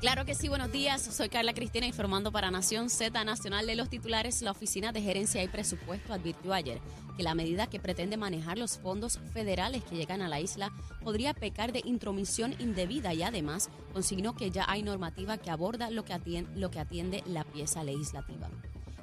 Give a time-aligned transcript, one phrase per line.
[0.00, 1.00] Claro que sí, buenos días.
[1.00, 4.42] Soy Carla Cristina informando para Nación Z Nacional de los titulares.
[4.42, 6.80] La Oficina de Gerencia y Presupuesto advirtió ayer
[7.16, 10.70] que la medida que pretende manejar los fondos federales que llegan a la isla
[11.02, 16.04] podría pecar de intromisión indebida y además consignó que ya hay normativa que aborda lo
[16.04, 18.50] que atiende, lo que atiende la pieza legislativa.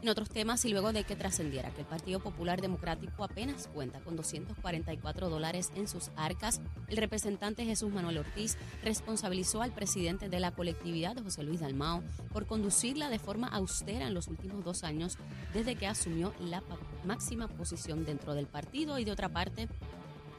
[0.04, 4.02] En otros temas, y luego de que trascendiera que el Partido Popular Democrático apenas cuenta
[4.02, 6.60] con 244 dólares en sus arcas,
[6.90, 12.04] el representante Jesús Manuel Ortiz responsabilizó al presidente de la colectividad, José Luis Dalmao,
[12.34, 15.18] por conducirla de forma austera en los últimos dos años
[15.54, 16.62] desde que asumió la
[17.06, 19.70] máxima posición dentro del partido y de otra parte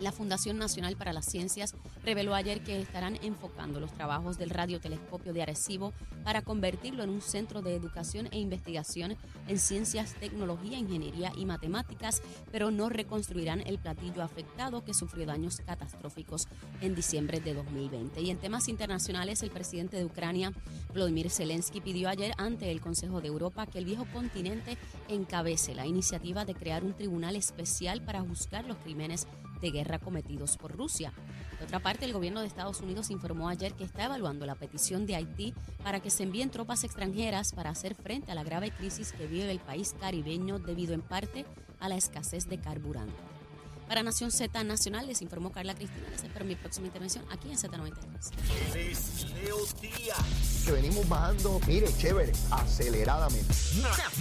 [0.01, 5.33] la Fundación Nacional para las Ciencias reveló ayer que estarán enfocando los trabajos del radiotelescopio
[5.33, 5.93] de Arecibo
[6.25, 12.23] para convertirlo en un centro de educación e investigación en ciencias, tecnología, ingeniería y matemáticas,
[12.51, 16.49] pero no reconstruirán el platillo afectado que sufrió daños catastróficos
[16.81, 18.21] en diciembre de 2020.
[18.21, 20.53] Y en temas internacionales, el presidente de Ucrania,
[20.93, 24.77] Vladimir Zelensky, pidió ayer ante el Consejo de Europa que el viejo continente
[25.09, 29.27] encabece la iniciativa de crear un tribunal especial para juzgar los crímenes
[29.65, 31.13] de guerra cometidos por Rusia.
[31.59, 35.07] De otra parte, el gobierno de Estados Unidos informó ayer que está evaluando la petición
[35.07, 39.13] de Haití para que se envíen tropas extranjeras para hacer frente a la grave crisis
[39.13, 41.47] que vive el país caribeño debido en parte
[41.81, 43.17] a la escasez de carburante.
[43.89, 46.09] Para Nación Z Nacional les informó Carla Cristina.
[46.11, 48.31] Les espero mi próxima intervención aquí en Z93.
[50.65, 53.55] Que venimos bajando, mire, chévere, aceleradamente.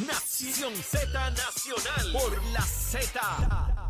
[0.05, 3.82] Nación Z Nacional por la Z.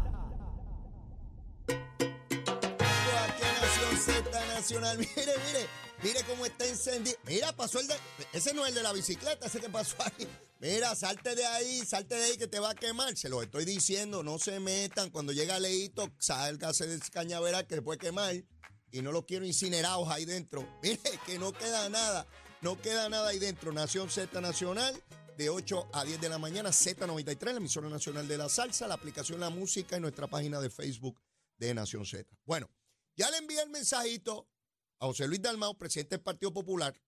[4.08, 4.98] Nacional.
[4.98, 5.68] Mire, mire,
[6.04, 7.16] mire cómo está encendido.
[7.26, 7.96] Mira, pasó el de.
[8.34, 10.28] Ese no es el de la bicicleta, ese que pasó ahí.
[10.60, 13.16] Mira, salte de ahí, salte de ahí que te va a quemar.
[13.16, 15.10] Se lo estoy diciendo, no se metan.
[15.10, 18.36] Cuando llega Leito, salga de cañavera que puede quemar.
[18.92, 20.68] Y no lo quiero incinerados ahí dentro.
[20.84, 22.28] Mire, que no queda nada.
[22.62, 23.72] No queda nada ahí dentro.
[23.72, 25.02] Nación Z Nacional
[25.38, 28.94] de 8 a 10 de la mañana, Z93, la emisora nacional de la salsa, la
[28.94, 31.20] aplicación La Música y nuestra página de Facebook
[31.58, 32.30] de Nación Z.
[32.46, 32.70] Bueno,
[33.16, 34.50] ya le envié el mensajito
[35.00, 37.00] a José Luis Dalmau, presidente del Partido Popular,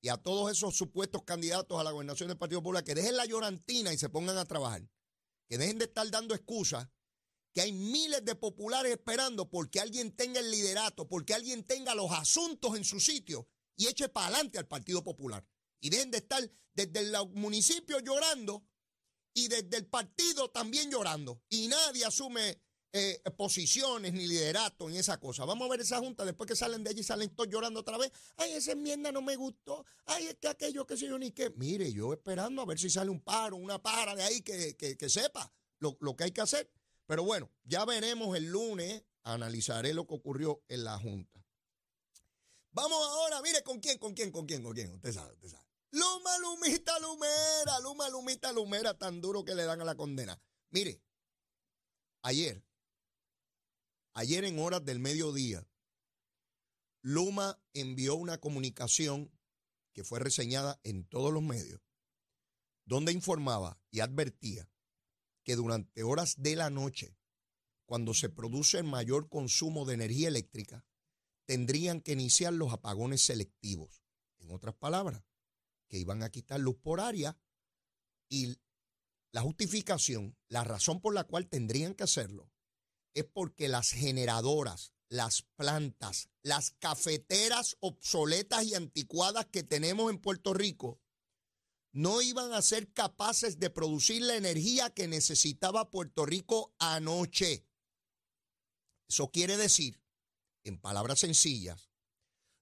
[0.00, 3.26] y a todos esos supuestos candidatos a la gobernación del Partido Popular, que dejen la
[3.26, 4.88] llorantina y se pongan a trabajar.
[5.48, 6.88] Que dejen de estar dando excusas,
[7.54, 12.10] que hay miles de populares esperando porque alguien tenga el liderato, porque alguien tenga los
[12.12, 15.44] asuntos en su sitio y eche para adelante al Partido Popular.
[15.80, 18.64] Y dejen de estar desde el municipio llorando
[19.34, 21.42] y desde el partido también llorando.
[21.48, 22.60] Y nadie asume
[22.92, 25.44] eh, posiciones ni liderato en esa cosa.
[25.44, 28.10] Vamos a ver esa junta después que salen de allí salen todos llorando otra vez.
[28.36, 29.84] Ay, esa enmienda no me gustó.
[30.06, 31.50] Ay, es que aquello que sé yo ni qué.
[31.50, 35.52] Mire, yo esperando a ver si sale un paro, una para de ahí que, sepa
[35.80, 36.70] lo, lo, que hay que hacer.
[37.06, 39.02] Pero bueno, ya veremos el lunes.
[39.24, 41.44] Analizaré lo que ocurrió en la junta.
[42.70, 44.94] Vamos ahora, mire con quién, con quién, con quién, con quién.
[44.94, 45.66] Usted sabe, usted sabe.
[45.90, 50.40] Luma, Lumita, Lumera, Luma, Lumita, Lumera, tan duro que le dan a la condena.
[50.70, 51.02] Mire,
[52.22, 52.62] ayer
[54.20, 55.64] Ayer en horas del mediodía,
[57.02, 59.30] Luma envió una comunicación
[59.92, 61.80] que fue reseñada en todos los medios,
[62.84, 64.68] donde informaba y advertía
[65.44, 67.16] que durante horas de la noche,
[67.86, 70.84] cuando se produce el mayor consumo de energía eléctrica,
[71.44, 74.02] tendrían que iniciar los apagones selectivos.
[74.40, 75.22] En otras palabras,
[75.86, 77.38] que iban a quitar luz por área
[78.28, 78.58] y
[79.30, 82.50] la justificación, la razón por la cual tendrían que hacerlo,
[83.14, 90.54] es porque las generadoras, las plantas, las cafeteras obsoletas y anticuadas que tenemos en Puerto
[90.54, 91.00] Rico
[91.92, 97.66] no iban a ser capaces de producir la energía que necesitaba Puerto Rico anoche.
[99.08, 100.00] Eso quiere decir,
[100.64, 101.90] en palabras sencillas,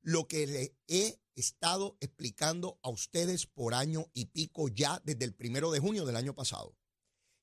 [0.01, 5.35] lo que le he estado explicando a ustedes por año y pico ya desde el
[5.35, 6.77] primero de junio del año pasado,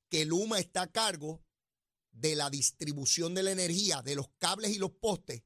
[0.09, 1.43] que Luma está a cargo
[2.13, 5.43] de la distribución de la energía, de los cables y los postes,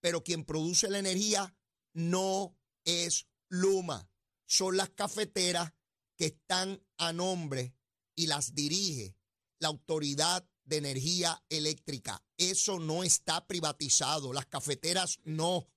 [0.00, 1.56] pero quien produce la energía
[1.94, 4.08] no es Luma,
[4.46, 5.72] son las cafeteras
[6.16, 7.74] que están a nombre
[8.14, 9.16] y las dirige
[9.58, 12.22] la Autoridad de Energía Eléctrica.
[12.36, 15.68] Eso no está privatizado, las cafeteras no.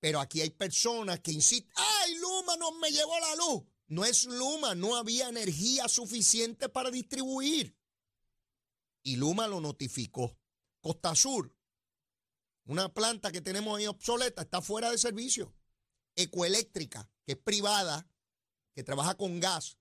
[0.00, 3.62] Pero aquí hay personas que insisten, ¡ay, Luma no me llevó la luz!
[3.92, 7.76] No es Luma, no había energía suficiente para distribuir.
[9.02, 10.34] Y Luma lo notificó.
[10.80, 11.54] Costa Sur,
[12.64, 15.54] una planta que tenemos ahí obsoleta, está fuera de servicio.
[16.16, 18.10] Ecoeléctrica, que es privada,
[18.72, 19.76] que trabaja con gas,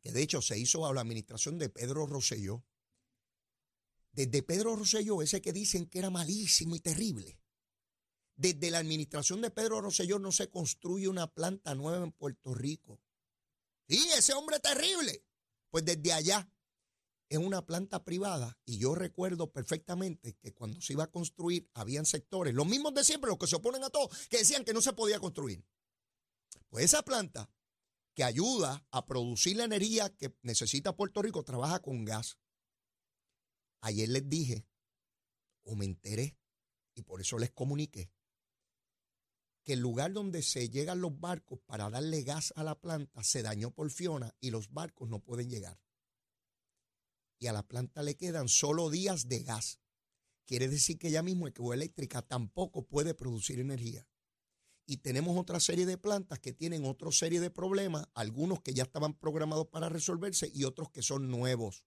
[0.00, 2.64] que de hecho se hizo a la administración de Pedro Rosselló.
[4.12, 7.39] Desde Pedro Rosselló, ese que dicen que era malísimo y terrible.
[8.40, 12.98] Desde la administración de Pedro Rosselló no se construye una planta nueva en Puerto Rico.
[13.86, 15.26] Sí, ese hombre terrible.
[15.68, 16.50] Pues desde allá
[17.28, 22.06] es una planta privada y yo recuerdo perfectamente que cuando se iba a construir habían
[22.06, 24.80] sectores, los mismos de siempre, los que se oponen a todo, que decían que no
[24.80, 25.62] se podía construir.
[26.70, 27.50] Pues esa planta
[28.14, 32.38] que ayuda a producir la energía que necesita Puerto Rico trabaja con gas.
[33.82, 34.66] Ayer les dije,
[35.62, 36.38] o me enteré,
[36.94, 38.10] y por eso les comuniqué,
[39.72, 43.70] el lugar donde se llegan los barcos para darle gas a la planta se dañó
[43.70, 45.80] por Fiona y los barcos no pueden llegar.
[47.38, 49.80] Y a la planta le quedan solo días de gas.
[50.44, 54.06] Quiere decir que ya mismo Ecoeléctrica tampoco puede producir energía.
[54.86, 58.82] Y tenemos otra serie de plantas que tienen otra serie de problemas, algunos que ya
[58.82, 61.84] estaban programados para resolverse y otros que son nuevos.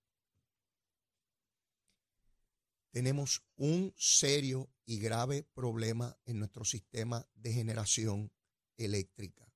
[2.94, 8.32] Tenemos un serio y grave problema en nuestro sistema de generación
[8.78, 9.52] eléctrica.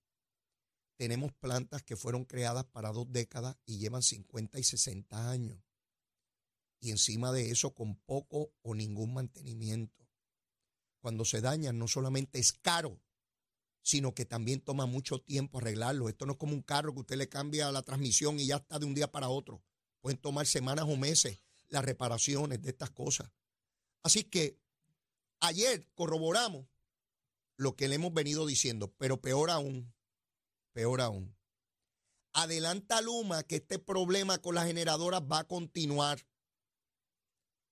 [0.96, 5.60] Tenemos plantas que fueron creadas para dos décadas y llevan 50 y 60 años.
[6.80, 10.10] Y encima de eso con poco o ningún mantenimiento.
[11.00, 13.00] Cuando se dañan no solamente es caro,
[13.84, 16.10] sino que también toma mucho tiempo arreglarlo.
[16.10, 18.80] Esto no es como un carro que usted le cambia la transmisión y ya está
[18.80, 19.64] de un día para otro.
[20.02, 23.32] Pueden tomar semanas o meses las reparaciones de estas cosas.
[24.04, 24.60] Así que
[25.40, 26.66] Ayer corroboramos
[27.58, 29.94] lo que le hemos venido diciendo, pero peor aún,
[30.74, 31.36] peor aún.
[32.34, 36.28] Adelanta Luma que este problema con las generadoras va a continuar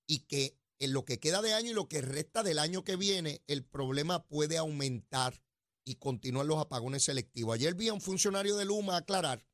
[0.06, 2.96] y que en lo que queda de año y lo que resta del año que
[2.96, 5.42] viene, el problema puede aumentar
[5.84, 7.54] y continuar los apagones selectivos.
[7.54, 9.46] Ayer vi a un funcionario de Luma aclarar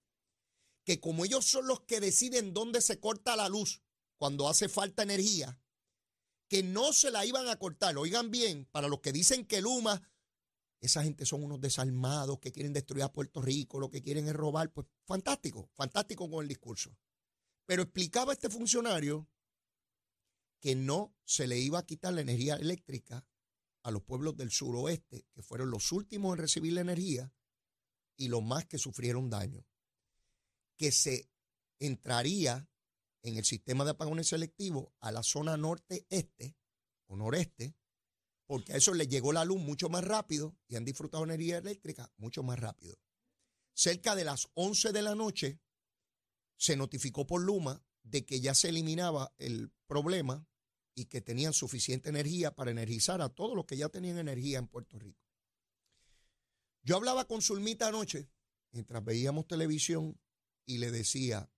[0.85, 3.83] que como ellos son los que deciden dónde se corta la luz
[4.23, 5.61] cuando hace falta energía,
[6.49, 7.99] que no se la iban a cortar.
[7.99, 10.01] Oigan bien, para los que dicen que Luma,
[10.81, 14.35] esa gente son unos desalmados que quieren destruir a Puerto Rico, lo que quieren es
[14.35, 16.97] robar, pues fantástico, fantástico con el discurso.
[17.67, 19.29] Pero explicaba este funcionario
[20.61, 23.27] que no se le iba a quitar la energía eléctrica
[23.83, 27.35] a los pueblos del suroeste, que fueron los últimos en recibir la energía
[28.17, 29.67] y los más que sufrieron daño.
[30.77, 31.29] Que se
[31.81, 32.69] entraría
[33.23, 36.57] en el sistema de apagones selectivos a la zona norte-este
[37.07, 37.75] o noreste,
[38.47, 42.13] porque a eso les llegó la luz mucho más rápido y han disfrutado energía eléctrica
[42.17, 42.99] mucho más rápido.
[43.75, 45.61] Cerca de las 11 de la noche
[46.57, 50.47] se notificó por Luma de que ya se eliminaba el problema
[50.95, 54.69] y que tenían suficiente energía para energizar a todos los que ya tenían energía en
[54.69, 55.23] Puerto Rico.
[56.83, 58.29] Yo hablaba con Zulmita anoche,
[58.73, 60.21] mientras veíamos televisión,
[60.67, 61.51] y le decía,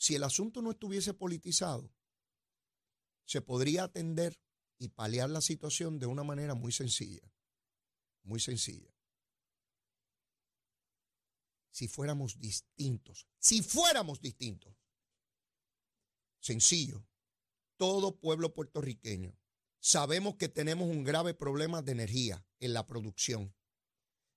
[0.00, 1.92] si el asunto no estuviese politizado,
[3.26, 4.40] se podría atender
[4.78, 7.20] y paliar la situación de una manera muy sencilla.
[8.22, 8.90] Muy sencilla.
[11.70, 14.74] Si fuéramos distintos, si fuéramos distintos.
[16.40, 17.06] Sencillo.
[17.76, 19.38] Todo pueblo puertorriqueño
[19.80, 23.54] sabemos que tenemos un grave problema de energía en la producción.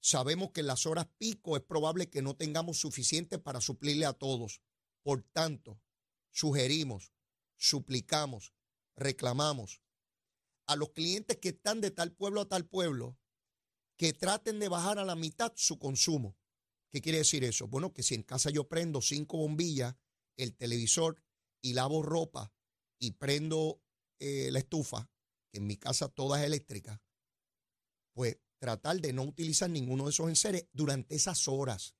[0.01, 4.13] Sabemos que en las horas pico es probable que no tengamos suficiente para suplirle a
[4.13, 4.61] todos.
[5.03, 5.79] Por tanto,
[6.31, 7.13] sugerimos,
[7.55, 8.53] suplicamos,
[8.95, 9.81] reclamamos
[10.65, 13.17] a los clientes que están de tal pueblo a tal pueblo
[13.97, 16.37] que traten de bajar a la mitad su consumo.
[16.89, 17.67] ¿Qué quiere decir eso?
[17.67, 19.95] Bueno, que si en casa yo prendo cinco bombillas,
[20.37, 21.21] el televisor
[21.61, 22.53] y lavo ropa
[22.99, 23.81] y prendo
[24.19, 25.09] eh, la estufa,
[25.51, 27.01] que en mi casa toda es eléctrica,
[28.13, 31.95] pues tratar de no utilizar ninguno de esos enseres durante esas horas.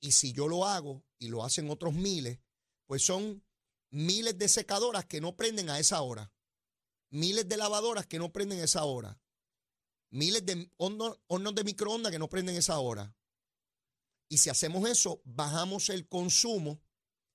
[0.00, 2.38] Y si yo lo hago y lo hacen otros miles,
[2.86, 3.42] pues son
[3.90, 6.32] miles de secadoras que no prenden a esa hora,
[7.10, 9.20] miles de lavadoras que no prenden a esa hora,
[10.10, 13.16] miles de hornos, de microondas que no prenden a esa hora.
[14.28, 16.82] Y si hacemos eso, bajamos el consumo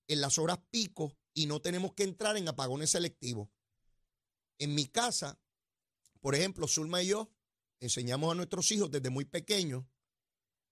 [0.07, 3.49] en las horas pico y no tenemos que entrar en apagones selectivos.
[4.57, 5.39] En mi casa,
[6.19, 7.31] por ejemplo, Zulma y yo
[7.79, 9.85] enseñamos a nuestros hijos desde muy pequeños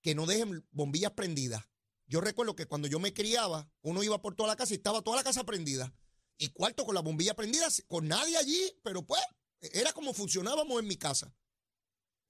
[0.01, 1.63] que no dejen bombillas prendidas.
[2.07, 5.01] Yo recuerdo que cuando yo me criaba, uno iba por toda la casa y estaba
[5.01, 5.93] toda la casa prendida.
[6.37, 9.21] Y cuarto con la bombilla prendida, con nadie allí, pero pues
[9.59, 11.33] era como funcionábamos en mi casa.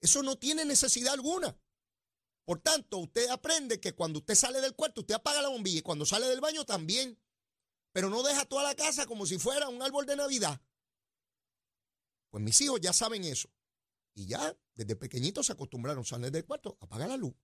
[0.00, 1.56] Eso no tiene necesidad alguna.
[2.44, 5.82] Por tanto, usted aprende que cuando usted sale del cuarto, usted apaga la bombilla y
[5.82, 7.20] cuando sale del baño también.
[7.92, 10.60] Pero no deja toda la casa como si fuera un árbol de Navidad.
[12.30, 13.48] Pues mis hijos ya saben eso.
[14.14, 17.34] Y ya desde pequeñitos se acostumbraron a salir del cuarto, apaga la luz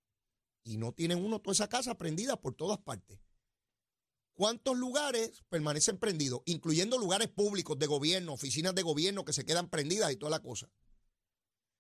[0.65, 3.21] y no tienen uno toda esa casa prendida por todas partes.
[4.35, 6.43] ¿Cuántos lugares permanecen prendidos?
[6.47, 10.43] Incluyendo lugares públicos de gobierno, oficinas de gobierno que se quedan prendidas y toda la
[10.43, 10.69] cosa.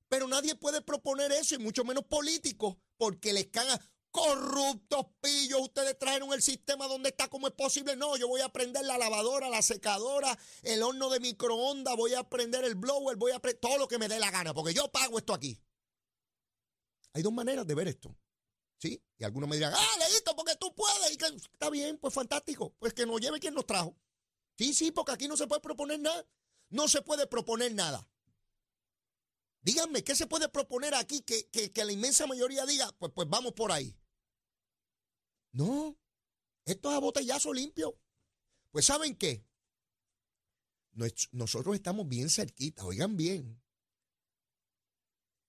[0.08, 3.80] Pero nadie puede proponer eso, y mucho menos políticos, porque les cagan
[4.12, 5.60] corruptos pillos.
[5.62, 7.96] Ustedes trajeron el sistema donde está como es posible.
[7.96, 12.22] No, yo voy a prender la lavadora, la secadora, el horno de microondas, voy a
[12.22, 14.92] prender el blower, voy a prender todo lo que me dé la gana, porque yo
[14.92, 15.60] pago esto aquí.
[17.14, 18.16] Hay dos maneras de ver esto.
[18.88, 21.12] Y algunos me dirán, ah, leíto, porque tú puedes.
[21.12, 22.74] Y que, está bien, pues fantástico.
[22.78, 23.96] Pues que nos lleve quien nos trajo.
[24.56, 26.26] Sí, sí, porque aquí no se puede proponer nada.
[26.70, 28.08] No se puede proponer nada.
[29.62, 33.52] Díganme, ¿qué se puede proponer aquí que, que, la inmensa mayoría diga, pues, pues vamos
[33.52, 33.96] por ahí?
[35.52, 35.96] No,
[36.66, 37.98] esto es a botellazo limpio.
[38.70, 39.46] Pues ¿saben qué?
[41.32, 43.62] Nosotros estamos bien cerquita, oigan bien,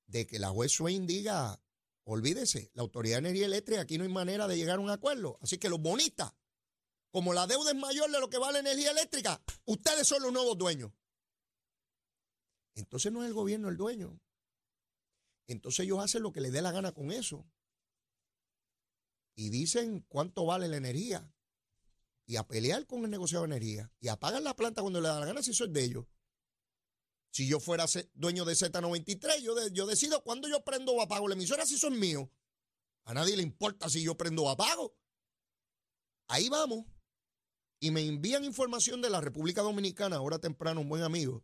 [0.07, 1.61] de que la juez Swain diga,
[2.05, 5.37] olvídese, la Autoridad de Energía Eléctrica, aquí no hay manera de llegar a un acuerdo.
[5.41, 6.33] Así que los bonistas,
[7.11, 10.57] como la deuda es mayor de lo que vale energía eléctrica, ustedes son los nuevos
[10.57, 10.91] dueños.
[12.75, 14.19] Entonces no es el gobierno el dueño.
[15.47, 17.45] Entonces ellos hacen lo que les dé la gana con eso.
[19.35, 21.31] Y dicen cuánto vale la energía.
[22.27, 23.91] Y a pelear con el negociado de energía.
[23.99, 26.05] Y apagan la planta cuando le da la gana si eso es de ellos.
[27.35, 31.33] Si yo fuera dueño de Z93, yo, yo decido cuándo yo prendo o apago la
[31.33, 32.29] emisora si son míos.
[33.03, 34.95] A nadie le importa si yo prendo o apago.
[36.29, 36.85] Ahí vamos.
[37.81, 41.43] Y me envían información de la República Dominicana, ahora temprano, un buen amigo,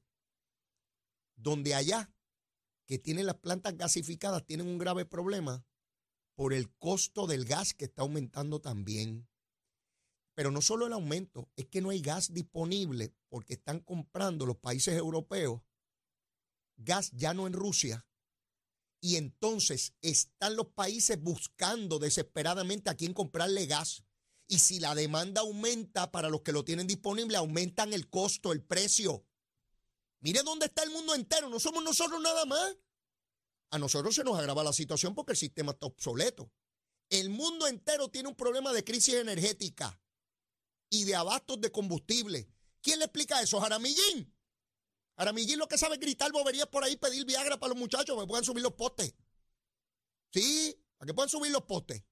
[1.35, 2.09] donde allá,
[2.85, 5.65] que tienen las plantas gasificadas, tienen un grave problema
[6.35, 9.27] por el costo del gas que está aumentando también.
[10.35, 14.55] Pero no solo el aumento, es que no hay gas disponible porque están comprando los
[14.55, 15.61] países europeos
[16.83, 18.05] gas ya no en Rusia.
[19.01, 24.03] Y entonces están los países buscando desesperadamente a quién comprarle gas.
[24.47, 28.61] Y si la demanda aumenta para los que lo tienen disponible, aumentan el costo, el
[28.61, 29.25] precio.
[30.19, 32.77] Mire dónde está el mundo entero, no somos nosotros nada más.
[33.71, 36.51] A nosotros se nos agrava la situación porque el sistema está obsoleto.
[37.09, 39.99] El mundo entero tiene un problema de crisis energética
[40.89, 42.47] y de abastos de combustible.
[42.81, 43.59] ¿Quién le explica eso?
[43.59, 44.35] Jaramillín.
[45.17, 48.27] Jaramillín lo que sabe es gritar boberías por ahí, pedir Viagra para los muchachos que
[48.27, 49.13] puedan subir los postes.
[50.31, 52.03] Sí, para que puedan subir los postes.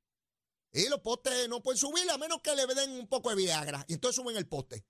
[0.72, 3.84] Y los postes no pueden subir a menos que le den un poco de Viagra.
[3.88, 4.86] Y entonces suben el poste.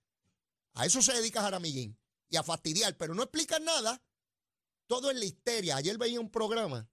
[0.74, 1.98] A eso se dedica Jaramillín
[2.28, 4.02] y a fastidiar, pero no explican nada.
[4.86, 5.76] Todo es la histeria.
[5.76, 6.90] Ayer veía un programa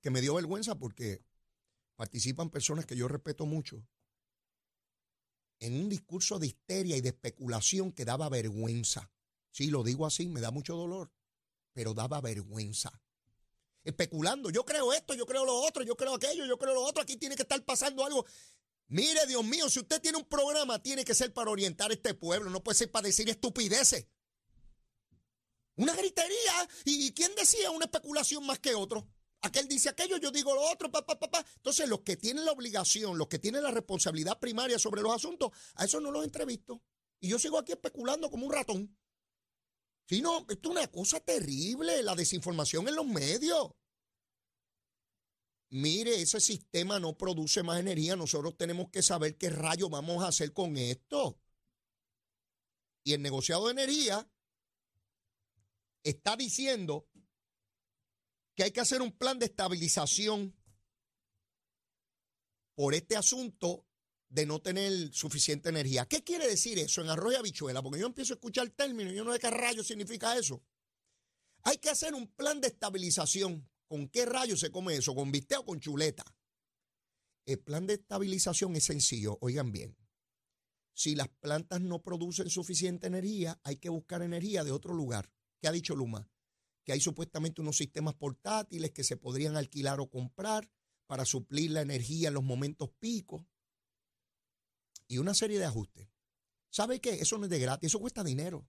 [0.00, 1.24] que me dio vergüenza porque
[1.96, 3.84] participan personas que yo respeto mucho
[5.58, 9.10] en un discurso de histeria y de especulación que daba vergüenza.
[9.50, 11.12] Sí, lo digo así, me da mucho dolor,
[11.72, 13.02] pero daba vergüenza.
[13.82, 17.02] Especulando, yo creo esto, yo creo lo otro, yo creo aquello, yo creo lo otro,
[17.02, 18.26] aquí tiene que estar pasando algo.
[18.88, 22.14] Mire, Dios mío, si usted tiene un programa, tiene que ser para orientar a este
[22.14, 24.06] pueblo, no puede ser para decir estupideces.
[25.76, 26.68] Una gritería.
[26.84, 29.08] ¿Y quién decía una especulación más que otro?
[29.40, 31.44] Aquel dice aquello, yo digo lo otro, papá, papá.
[31.56, 35.50] Entonces, los que tienen la obligación, los que tienen la responsabilidad primaria sobre los asuntos,
[35.76, 36.82] a eso no los entrevisto.
[37.18, 38.94] Y yo sigo aquí especulando como un ratón.
[40.06, 43.70] Si no, esto es una cosa terrible, la desinformación en los medios.
[45.70, 48.16] Mire, ese sistema no produce más energía.
[48.16, 51.38] Nosotros tenemos que saber qué rayos vamos a hacer con esto.
[53.04, 54.28] Y el negociado de energía
[56.02, 57.08] está diciendo
[58.56, 60.56] que hay que hacer un plan de estabilización
[62.74, 63.86] por este asunto
[64.30, 66.06] de no tener suficiente energía.
[66.06, 67.82] ¿Qué quiere decir eso en arroz y habichuela?
[67.82, 70.62] Porque yo empiezo a escuchar el término y yo no sé qué rayo significa eso.
[71.62, 73.68] Hay que hacer un plan de estabilización.
[73.88, 75.16] ¿Con qué rayo se come eso?
[75.16, 76.24] ¿Con bistec o con chuleta?
[77.44, 79.96] El plan de estabilización es sencillo, oigan bien.
[80.94, 85.32] Si las plantas no producen suficiente energía, hay que buscar energía de otro lugar.
[85.60, 86.30] ¿Qué ha dicho Luma?
[86.84, 90.70] Que hay supuestamente unos sistemas portátiles que se podrían alquilar o comprar
[91.06, 93.44] para suplir la energía en los momentos picos
[95.10, 96.08] y una serie de ajustes.
[96.70, 97.14] ¿Sabe qué?
[97.14, 98.68] Eso no es de gratis, eso cuesta dinero.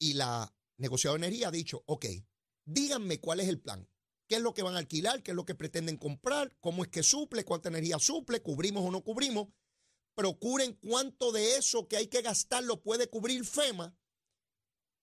[0.00, 2.06] Y la energía ha dicho, ok,
[2.64, 3.88] díganme cuál es el plan.
[4.28, 5.22] ¿Qué es lo que van a alquilar?
[5.22, 6.56] ¿Qué es lo que pretenden comprar?
[6.58, 7.44] ¿Cómo es que suple?
[7.44, 8.42] ¿Cuánta energía suple?
[8.42, 9.48] ¿Cubrimos o no cubrimos?
[10.16, 13.96] Procuren cuánto de eso que hay que gastar lo puede cubrir FEMA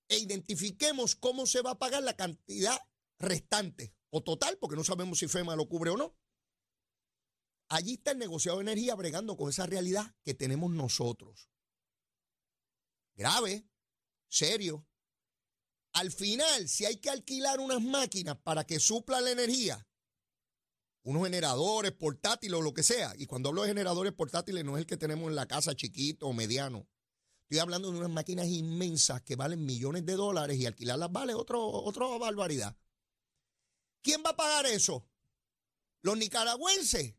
[0.09, 2.77] e identifiquemos cómo se va a pagar la cantidad
[3.19, 6.17] restante o total, porque no sabemos si FEMA lo cubre o no.
[7.69, 11.49] Allí está el negociado de energía bregando con esa realidad que tenemos nosotros.
[13.15, 13.67] Grave,
[14.29, 14.85] serio.
[15.93, 19.87] Al final, si hay que alquilar unas máquinas para que suplan la energía,
[21.03, 24.81] unos generadores portátiles o lo que sea, y cuando hablo de generadores portátiles no es
[24.81, 26.87] el que tenemos en la casa chiquito o mediano,
[27.49, 31.65] Estoy hablando de unas máquinas inmensas que valen millones de dólares y alquilarlas vale otro,
[31.65, 32.75] otra barbaridad.
[34.01, 35.07] ¿Quién va a pagar eso?
[36.01, 37.15] ¿Los nicaragüenses?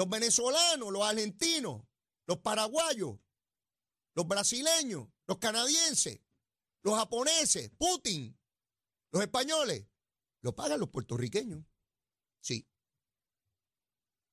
[0.00, 0.90] ¿Los venezolanos?
[0.90, 1.82] ¿Los argentinos?
[2.26, 3.18] ¿Los paraguayos?
[4.14, 5.08] ¿Los brasileños?
[5.26, 6.22] ¿Los canadienses?
[6.82, 7.70] ¿Los japoneses?
[7.76, 8.34] ¿Putin?
[9.12, 9.84] ¿Los españoles?
[10.40, 11.62] Lo pagan los puertorriqueños.
[12.40, 12.66] Sí.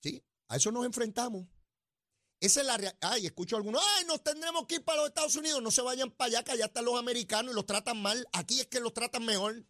[0.01, 1.45] Sí, a eso nos enfrentamos.
[2.39, 2.97] Esa es la realidad.
[3.01, 5.61] Ay, escucho algunos, ay, nos tendremos que ir para los Estados Unidos.
[5.61, 8.25] No se vayan para allá, que allá están los americanos y los tratan mal.
[8.31, 9.65] Aquí es que los tratan mejor.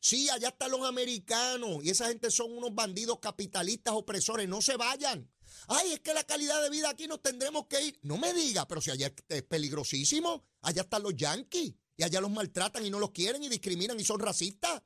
[0.00, 4.48] Sí, allá están los americanos y esa gente son unos bandidos capitalistas opresores.
[4.48, 5.30] No se vayan.
[5.68, 7.98] Ay, es que la calidad de vida aquí nos tendremos que ir.
[8.02, 12.30] No me diga, pero si allá es peligrosísimo, allá están los yanquis y allá los
[12.30, 14.82] maltratan y no los quieren y discriminan y son racistas.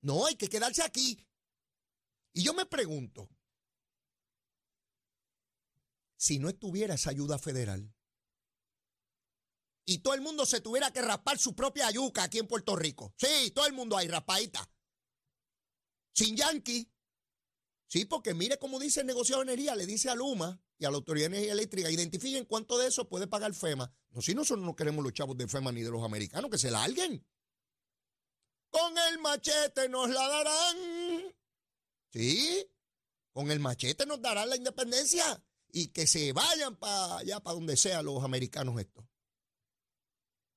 [0.00, 1.24] No, hay que quedarse aquí.
[2.32, 3.28] Y yo me pregunto,
[6.16, 7.92] si no estuviera esa ayuda federal
[9.84, 13.14] y todo el mundo se tuviera que raspar su propia yuca aquí en Puerto Rico.
[13.16, 14.70] Sí, todo el mundo hay raspadita.
[16.12, 16.92] Sin yanqui.
[17.88, 20.90] Sí, porque mire cómo dice el negocio de energía, le dice a Luma y a
[20.90, 23.90] la Autoridad de Energía Eléctrica, identifiquen cuánto de eso puede pagar FEMA.
[24.10, 26.70] No, si nosotros no queremos los chavos de FEMA ni de los americanos, que se
[26.70, 27.26] la alguien.
[28.70, 30.76] Con el machete nos la darán.
[32.12, 32.70] Sí,
[33.32, 37.78] con el machete nos darán la independencia y que se vayan para allá, para donde
[37.78, 39.06] sea los americanos estos.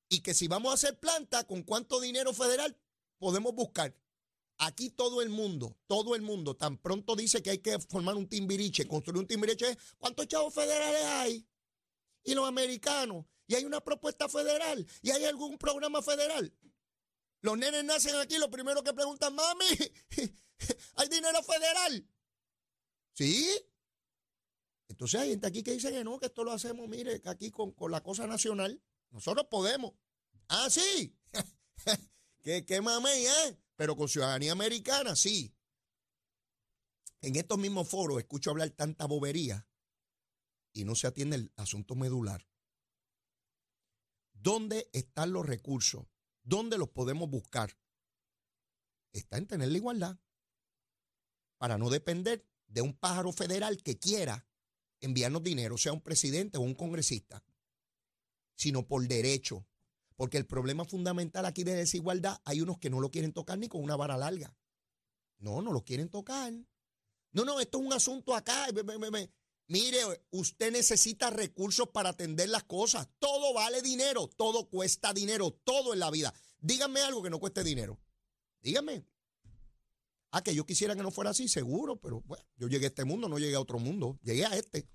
[0.09, 2.77] Y que si vamos a hacer planta, ¿con cuánto dinero federal
[3.17, 3.95] podemos buscar?
[4.63, 8.29] Aquí todo el mundo, todo el mundo, tan pronto dice que hay que formar un
[8.29, 11.47] timbiriche, construir un timbiriche, ¿cuántos chavos federales hay?
[12.23, 16.53] Y los americanos, y hay una propuesta federal, y hay algún programa federal.
[17.41, 19.65] Los nenes nacen aquí, lo primero que preguntan, mami,
[20.95, 22.07] ¿hay dinero federal?
[23.13, 23.49] ¿Sí?
[24.89, 27.49] Entonces hay gente aquí que dice que no, que esto lo hacemos, mire, que aquí
[27.49, 29.93] con, la cosa nacional, nosotros podemos.
[30.49, 31.17] Ah, sí.
[32.43, 33.57] ¿Qué, qué mamey, eh?
[33.81, 35.55] Pero con ciudadanía americana, sí.
[37.19, 39.67] En estos mismos foros escucho hablar tanta bobería
[40.71, 42.47] y no se atiende el asunto medular.
[44.33, 46.05] ¿Dónde están los recursos?
[46.43, 47.75] ¿Dónde los podemos buscar?
[49.13, 50.19] Está en tener la igualdad
[51.57, 54.47] para no depender de un pájaro federal que quiera
[54.99, 57.43] enviarnos dinero, sea un presidente o un congresista,
[58.53, 59.65] sino por derecho.
[60.21, 63.67] Porque el problema fundamental aquí de desigualdad, hay unos que no lo quieren tocar ni
[63.67, 64.55] con una vara larga.
[65.39, 66.53] No, no lo quieren tocar.
[67.31, 68.67] No, no, esto es un asunto acá.
[69.65, 69.97] Mire,
[70.29, 73.07] usted necesita recursos para atender las cosas.
[73.17, 76.31] Todo vale dinero, todo cuesta dinero, todo en la vida.
[76.59, 77.99] Díganme algo que no cueste dinero.
[78.61, 79.03] Díganme.
[80.29, 83.05] Ah, que yo quisiera que no fuera así, seguro, pero bueno, yo llegué a este
[83.05, 84.87] mundo, no llegué a otro mundo, llegué a este.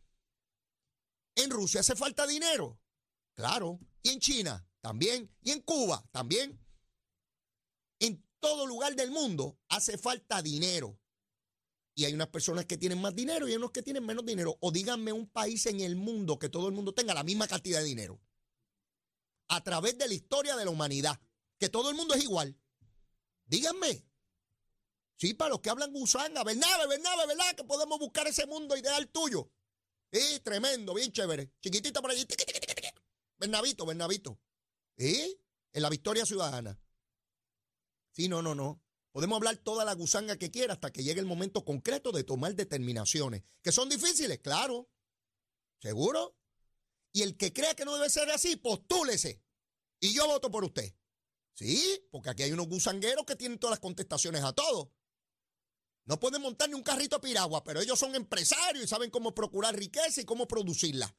[1.35, 2.79] En Rusia hace falta dinero,
[3.35, 3.81] claro.
[4.05, 5.29] Y en China también.
[5.43, 6.65] Y en Cuba también.
[7.99, 10.97] En todo lugar del mundo hace falta dinero.
[11.97, 14.57] Y hay unas personas que tienen más dinero y hay unos que tienen menos dinero.
[14.61, 17.81] O díganme un país en el mundo que todo el mundo tenga la misma cantidad
[17.81, 18.21] de dinero.
[19.49, 21.21] A través de la historia de la humanidad.
[21.59, 22.57] Que todo el mundo es igual.
[23.47, 24.07] Díganme.
[25.17, 27.57] Sí, para los que hablan gusanga, Bernabe, Bernabe, ¿verdad?
[27.57, 29.51] Que podemos buscar ese mundo ideal tuyo.
[30.13, 31.51] Sí, tremendo, bien chévere.
[31.61, 32.25] Chiquitito por allí.
[33.39, 34.39] Bernabito, Bernabito.
[34.97, 35.41] ¿Sí?
[35.73, 36.81] En la victoria ciudadana.
[38.13, 38.83] Sí, no, no, no.
[39.13, 42.55] Podemos hablar toda la gusanga que quiera hasta que llegue el momento concreto de tomar
[42.55, 43.45] determinaciones.
[43.63, 44.39] ¿Que son difíciles?
[44.41, 44.91] Claro.
[45.81, 46.37] ¿Seguro?
[47.13, 49.43] Y el que crea que no debe ser así, postúlese.
[50.01, 50.95] Y yo voto por usted.
[51.55, 54.93] Sí, porque aquí hay unos gusangueros que tienen todas las contestaciones a todo.
[56.05, 59.35] No pueden montar ni un carrito a piragua, pero ellos son empresarios y saben cómo
[59.35, 61.15] procurar riqueza y cómo producirla.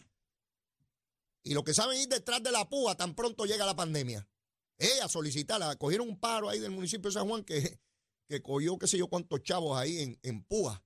[1.43, 4.27] Y lo que saben ir detrás de la púa tan pronto llega la pandemia.
[4.79, 5.75] Eh, a solicitarla.
[5.75, 7.79] Cogieron un paro ahí del municipio de San Juan que,
[8.29, 10.83] que cogió qué sé yo cuántos chavos ahí en, en púa.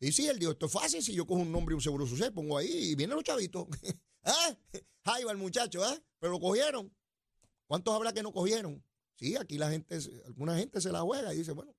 [0.00, 2.06] Sí, sí, él dijo, esto es fácil, si yo cojo un nombre y un seguro
[2.06, 3.66] social, pongo ahí y vienen los chavitos.
[4.24, 4.56] ¿Ah?
[5.04, 5.98] Ahí va el muchacho, ¿ah?
[6.18, 6.94] Pero lo cogieron.
[7.66, 8.84] ¿Cuántos habrá que no cogieron?
[9.16, 11.74] Sí, aquí la gente, alguna gente se la juega y dice, bueno,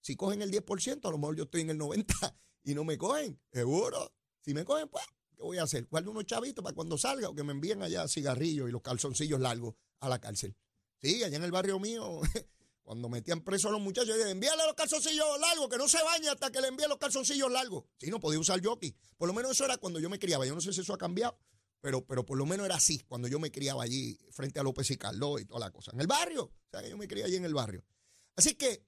[0.00, 2.98] si cogen el 10%, a lo mejor yo estoy en el 90% y no me
[2.98, 4.14] cogen, seguro.
[4.42, 5.04] Si me cogen, pues,
[5.34, 5.86] ¿qué voy a hacer?
[5.86, 9.40] Guardo unos chavitos para cuando salga o que me envíen allá cigarrillos y los calzoncillos
[9.40, 10.56] largos a la cárcel.
[11.02, 12.20] Sí, allá en el barrio mío,
[12.82, 16.28] cuando metían presos a los muchachos, yo envíale los calzoncillos largos, que no se bañe
[16.28, 17.84] hasta que le envíe los calzoncillos largos.
[17.98, 18.94] Sí, no podía usar jockey.
[19.16, 20.46] Por lo menos eso era cuando yo me criaba.
[20.46, 21.38] Yo no sé si eso ha cambiado,
[21.80, 24.90] pero, pero por lo menos era así cuando yo me criaba allí frente a López
[24.90, 25.92] y Carlos y toda la cosa.
[25.92, 26.44] En el barrio.
[26.44, 27.84] O sea, yo me crié allí en el barrio.
[28.36, 28.86] Así que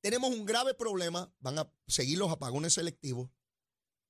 [0.00, 3.30] tenemos un grave problema, van a seguir los apagones selectivos.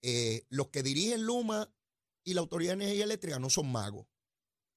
[0.02, 1.72] Eh, los que dirigen Luma
[2.24, 4.06] y la Autoridad de Energía Eléctrica no son magos.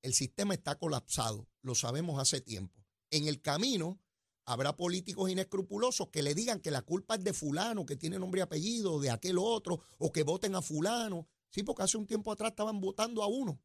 [0.02, 2.84] El sistema está colapsado, lo sabemos hace tiempo.
[3.12, 4.02] En el camino
[4.46, 8.40] habrá políticos inescrupulosos que le digan que la culpa es de fulano, que tiene nombre
[8.40, 11.28] y apellido, de aquel otro, o que voten a fulano.
[11.50, 13.62] Sí, porque hace un tiempo atrás estaban votando a uno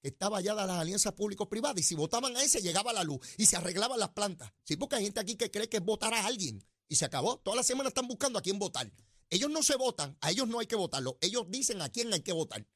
[0.00, 3.20] que estaba allá de las alianzas público-privadas y si votaban a ese llegaba la luz
[3.36, 4.52] y se arreglaban las plantas.
[4.64, 7.38] Sí, porque hay gente aquí que cree que es votar a alguien y se acabó.
[7.38, 8.90] Toda la semana están buscando a quién votar.
[9.30, 11.16] Ellos no se votan, a ellos no hay que votarlo.
[11.20, 12.66] Ellos dicen a quién hay que votar.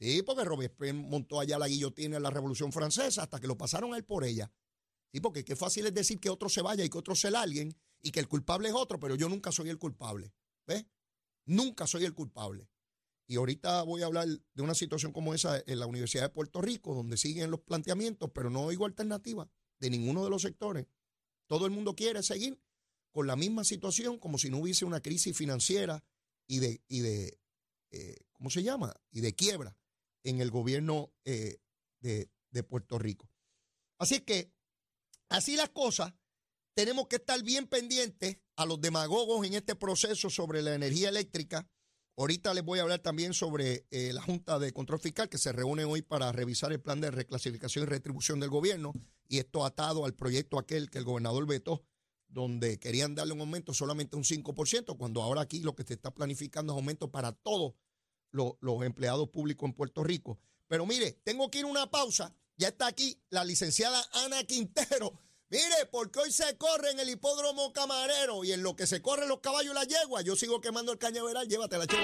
[0.00, 3.92] Sí, porque Robespierre montó allá la guillotina en la Revolución Francesa hasta que lo pasaron
[3.92, 4.50] a él por ella.
[5.12, 7.76] Sí, porque qué fácil es decir que otro se vaya y que otro se alguien
[8.00, 10.32] y que el culpable es otro, pero yo nunca soy el culpable.
[10.66, 10.86] ¿Ves?
[11.46, 12.68] Nunca soy el culpable.
[13.26, 16.62] Y ahorita voy a hablar de una situación como esa en la Universidad de Puerto
[16.62, 20.86] Rico, donde siguen los planteamientos, pero no oigo alternativa de ninguno de los sectores.
[21.46, 22.58] Todo el mundo quiere seguir
[23.10, 26.04] con la misma situación como si no hubiese una crisis financiera
[26.46, 27.40] y de, y de
[27.90, 28.94] eh, ¿cómo se llama?
[29.10, 29.76] Y de quiebra
[30.24, 31.58] en el gobierno eh,
[32.00, 33.30] de, de Puerto Rico.
[33.98, 34.52] Así que
[35.28, 36.14] Así las cosas,
[36.74, 41.68] tenemos que estar bien pendientes a los demagogos en este proceso sobre la energía eléctrica.
[42.16, 45.52] Ahorita les voy a hablar también sobre eh, la Junta de Control Fiscal que se
[45.52, 48.92] reúne hoy para revisar el plan de reclasificación y retribución del gobierno
[49.28, 51.84] y esto atado al proyecto aquel que el gobernador vetó,
[52.28, 56.12] donde querían darle un aumento solamente un 5%, cuando ahora aquí lo que se está
[56.12, 57.74] planificando es aumento para todos
[58.30, 60.38] los, los empleados públicos en Puerto Rico.
[60.66, 62.34] Pero mire, tengo que ir a una pausa.
[62.56, 65.18] Ya está aquí la licenciada Ana Quintero.
[65.50, 69.28] Mire, porque hoy se corre en el hipódromo camarero y en lo que se corren
[69.28, 72.02] los caballos y la yegua, yo sigo quemando el cañaveral, llévatela, chivo.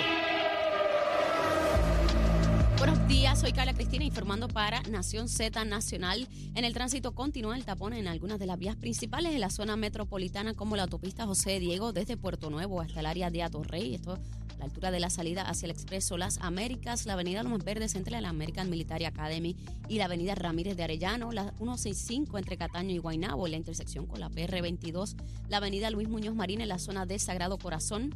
[3.45, 6.27] Soy Carla Cristina informando para Nación Z Nacional.
[6.55, 9.77] En el tránsito continúa el tapón en algunas de las vías principales de la zona
[9.77, 13.97] metropolitana como la autopista José Diego desde Puerto Nuevo hasta el área de Atorrey.
[13.97, 14.19] Esto
[14.59, 18.19] la altura de la salida hacia el Expreso Las Américas, la avenida Lomas Verdes entre
[18.23, 19.55] la American Military Academy
[19.91, 24.21] y la avenida Ramírez de Arellano, la 165 entre Cataño y Guaynabo, la intersección con
[24.21, 25.17] la PR22,
[25.51, 28.15] la avenida Luis Muñoz Marín en la zona de Sagrado Corazón,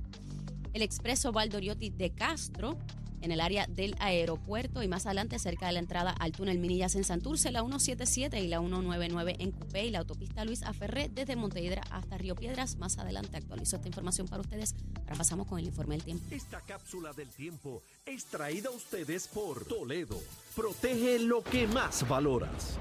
[0.73, 2.79] el Expreso Valdoriotti de Castro,
[3.21, 6.95] en el área del aeropuerto y más adelante cerca de la entrada al túnel Minillas
[6.95, 11.37] en Santurce, la 177 y la 199 en Cupé y la autopista Luis Aferré desde
[11.37, 12.77] Montehiedra hasta Río Piedras.
[12.77, 14.75] Más adelante actualizo esta información para ustedes.
[15.03, 16.25] Ahora pasamos con el informe del tiempo.
[16.31, 20.21] Esta cápsula del tiempo es traída a ustedes por Toledo.
[20.55, 22.79] Protege lo que más valoras.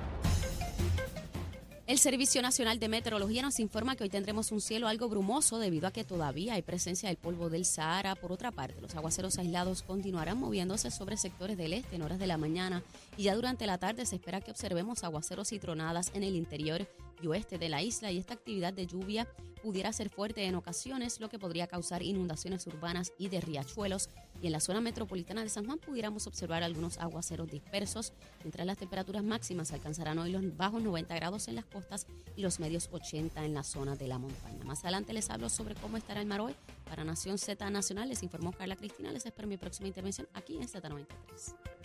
[1.87, 5.87] El Servicio Nacional de Meteorología nos informa que hoy tendremos un cielo algo brumoso debido
[5.87, 8.15] a que todavía hay presencia del polvo del Sahara.
[8.15, 12.27] Por otra parte, los aguaceros aislados continuarán moviéndose sobre sectores del este en horas de
[12.27, 12.83] la mañana
[13.15, 16.89] y ya durante la tarde se espera que observemos aguaceros y tronadas en el interior
[17.21, 19.27] y oeste de la isla y esta actividad de lluvia
[19.61, 24.09] pudiera ser fuerte en ocasiones, lo que podría causar inundaciones urbanas y de riachuelos.
[24.41, 28.77] Y en la zona metropolitana de San Juan pudiéramos observar algunos aguaceros dispersos, mientras las
[28.77, 33.43] temperaturas máximas alcanzarán hoy los bajos 90 grados en las costas y los medios 80
[33.43, 34.63] en la zona de la montaña.
[34.63, 36.55] Más adelante les hablo sobre cómo estará el mar hoy.
[36.87, 39.11] Para Nación Z Nacional les informó Carla Cristina.
[39.11, 41.76] Les espero mi próxima intervención aquí en Z93.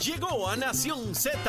[0.00, 1.40] Llegó a Nación Z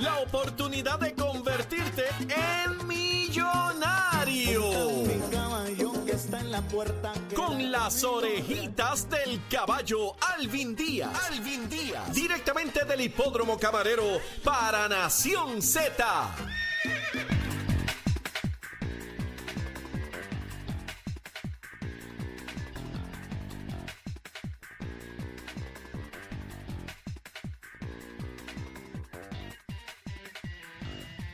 [0.00, 4.62] la oportunidad de convertirte en millonario.
[7.34, 11.10] Con las orejitas del caballo Alvin Díaz.
[11.30, 12.12] Alvin Díaz.
[12.12, 16.34] Directamente del hipódromo camarero para Nación Z.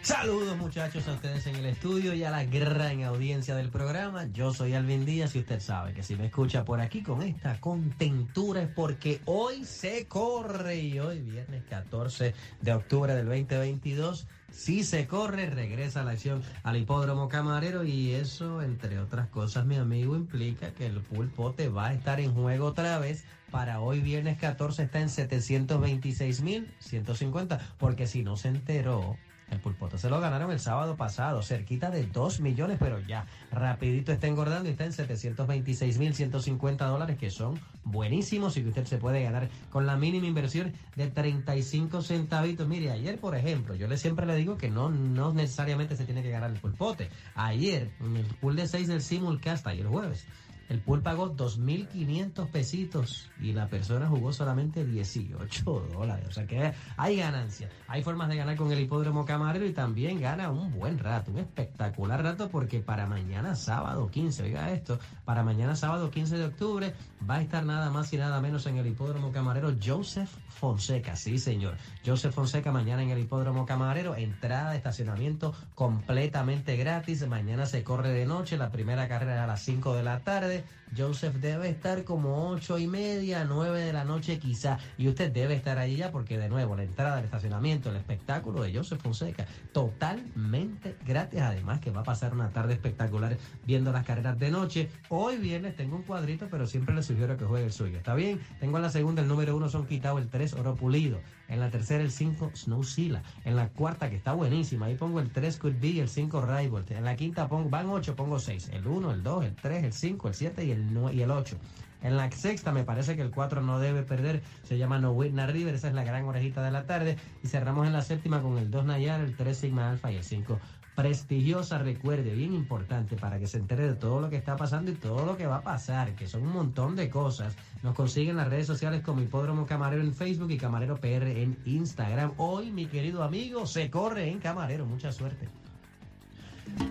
[0.03, 4.27] Saludos muchachos a ustedes en el estudio y a la gran audiencia del programa.
[4.33, 7.61] Yo soy Alvin Díaz y usted sabe que si me escucha por aquí con esta
[7.61, 14.83] contentura es porque hoy se corre y hoy viernes 14 de octubre del 2022 si
[14.85, 20.15] se corre, regresa la acción al hipódromo camarero y eso, entre otras cosas, mi amigo,
[20.15, 23.25] implica que el pulpote va a estar en juego otra vez.
[23.51, 29.17] Para hoy viernes 14 está en 726.150, porque si no se enteró,
[29.53, 34.12] el pulpote se lo ganaron el sábado pasado, cerquita de 2 millones, pero ya rapidito
[34.12, 39.23] está engordando y está en 726.150 dólares, que son buenísimos y que usted se puede
[39.23, 42.67] ganar con la mínima inversión de 35 centavitos.
[42.67, 46.23] Mire, ayer, por ejemplo, yo le siempre le digo que no, no necesariamente se tiene
[46.23, 47.11] que ganar el pulpote.
[47.35, 50.27] Ayer, en el pool de 6 del Simulcast, ayer jueves,
[50.68, 56.27] El pool pagó 2.500 pesitos y la persona jugó solamente 18 dólares.
[56.29, 57.68] O sea que hay ganancia.
[57.88, 61.38] Hay formas de ganar con el hipódromo camarero y también gana un buen rato, un
[61.38, 66.94] espectacular rato porque para mañana sábado 15, oiga esto, para mañana sábado 15 de octubre
[67.29, 71.16] va a estar nada más y nada menos en el hipódromo camarero Joseph Fonseca.
[71.16, 71.77] Sí, señor.
[72.05, 74.14] Joseph Fonseca mañana en el hipódromo camarero.
[74.14, 77.27] Entrada estacionamiento completamente gratis.
[77.27, 78.57] Mañana se corre de noche.
[78.57, 80.52] La primera carrera a las 5 de la tarde.
[80.97, 84.79] Joseph debe estar como ocho y media, nueve de la noche quizá.
[84.99, 88.62] Y usted debe estar ahí ya porque de nuevo la entrada del estacionamiento, el espectáculo
[88.62, 91.41] de Joseph Fonseca, totalmente gratis.
[91.41, 94.91] Además que va a pasar una tarde espectacular viendo las carreras de noche.
[95.09, 97.97] Hoy viernes tengo un cuadrito, pero siempre le sugiero que juegue el suyo.
[97.97, 98.41] ¿Está bien?
[98.61, 101.21] Tengo en la segunda el número uno son quitado, el tres oro pulido.
[101.53, 103.23] En la tercera el 5 Snow Sila.
[103.45, 106.87] En la cuarta que está buenísima, ahí pongo el 3 Could Be el 5 Rival.
[106.88, 108.71] En la quinta pongo, van 8, pongo 6.
[108.73, 111.59] El 1, el 2, el 3, el 5, el 7 y el y el 8.
[112.03, 115.47] En la sexta me parece que el 4 no debe perder, se llama No Whitney
[115.47, 117.19] River, esa es la gran orejita de la tarde.
[117.45, 120.25] Y cerramos en la séptima con el 2 Nayar, el 3 Sigma Alpha y el
[120.25, 120.59] 5
[121.03, 124.95] prestigiosa, recuerde, bien importante para que se entere de todo lo que está pasando y
[124.95, 127.57] todo lo que va a pasar, que son un montón de cosas.
[127.83, 132.35] Nos consiguen las redes sociales como Hipódromo Camarero en Facebook y Camarero PR en Instagram.
[132.37, 134.87] Hoy, mi querido amigo, se corre en Camarero.
[134.87, 135.49] Mucha suerte.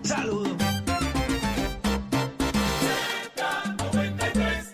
[0.02, 0.58] Saludos.